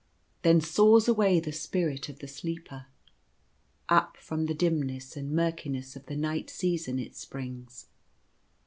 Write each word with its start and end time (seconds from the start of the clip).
Then 0.41 0.61
soars 0.61 1.07
away 1.07 1.39
the 1.39 1.51
spirit 1.51 2.09
of 2.09 2.17
the 2.17 2.27
sleeper. 2.27 2.87
Up 3.87 4.17
from 4.17 4.47
the 4.47 4.55
dimness 4.55 5.15
and 5.15 5.29
murkiness 5.31 5.95
of 5.95 6.07
the 6.07 6.15
night 6.17 6.49
season 6.49 6.97
it 6.97 7.15
springs. 7.15 7.85